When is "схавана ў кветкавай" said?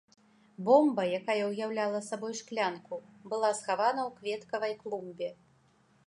3.59-4.73